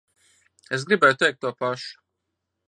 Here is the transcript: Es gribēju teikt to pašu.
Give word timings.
Es 0.77 0.85
gribēju 0.87 1.19
teikt 1.25 1.39
to 1.45 1.53
pašu. 1.61 2.03